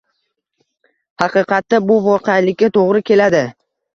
Haqiqatda, 1.25 1.79
bu 1.91 1.99
voqe'likka 2.07 2.69
to‘g‘ri 2.79 3.05
keladi 3.13 3.45